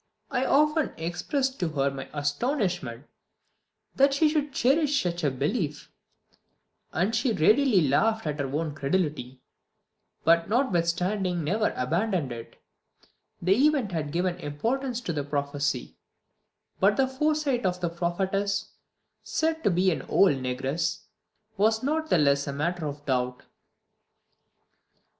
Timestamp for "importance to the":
14.39-15.23